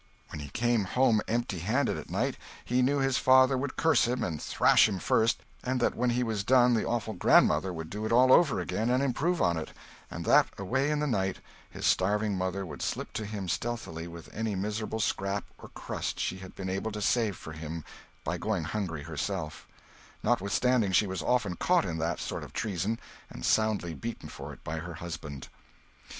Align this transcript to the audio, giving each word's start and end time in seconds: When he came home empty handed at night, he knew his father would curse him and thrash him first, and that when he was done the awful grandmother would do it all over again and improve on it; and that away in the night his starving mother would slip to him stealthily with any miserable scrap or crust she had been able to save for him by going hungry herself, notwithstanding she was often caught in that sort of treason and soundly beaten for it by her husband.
When 0.29 0.39
he 0.39 0.49
came 0.49 0.85
home 0.85 1.21
empty 1.27 1.59
handed 1.59 1.95
at 1.95 2.09
night, 2.09 2.35
he 2.65 2.81
knew 2.81 2.97
his 2.97 3.19
father 3.19 3.55
would 3.55 3.77
curse 3.77 4.05
him 4.07 4.23
and 4.23 4.41
thrash 4.41 4.89
him 4.89 4.97
first, 4.97 5.43
and 5.63 5.79
that 5.79 5.93
when 5.93 6.09
he 6.09 6.23
was 6.23 6.43
done 6.43 6.73
the 6.73 6.87
awful 6.87 7.13
grandmother 7.13 7.71
would 7.71 7.91
do 7.91 8.03
it 8.07 8.11
all 8.11 8.33
over 8.33 8.59
again 8.59 8.89
and 8.89 9.03
improve 9.03 9.43
on 9.43 9.57
it; 9.57 9.73
and 10.09 10.25
that 10.25 10.47
away 10.57 10.89
in 10.89 11.01
the 11.01 11.05
night 11.05 11.37
his 11.69 11.85
starving 11.85 12.35
mother 12.35 12.65
would 12.65 12.81
slip 12.81 13.13
to 13.13 13.25
him 13.27 13.47
stealthily 13.47 14.07
with 14.07 14.27
any 14.33 14.55
miserable 14.55 14.99
scrap 14.99 15.43
or 15.59 15.69
crust 15.75 16.19
she 16.19 16.39
had 16.39 16.55
been 16.55 16.67
able 16.67 16.91
to 16.91 16.99
save 16.99 17.37
for 17.37 17.53
him 17.53 17.83
by 18.23 18.39
going 18.39 18.63
hungry 18.63 19.03
herself, 19.03 19.67
notwithstanding 20.23 20.91
she 20.91 21.05
was 21.05 21.21
often 21.21 21.55
caught 21.55 21.85
in 21.85 21.99
that 21.99 22.19
sort 22.19 22.43
of 22.43 22.53
treason 22.53 22.99
and 23.29 23.45
soundly 23.45 23.93
beaten 23.93 24.27
for 24.29 24.51
it 24.51 24.63
by 24.63 24.77
her 24.79 24.95
husband. 24.95 25.47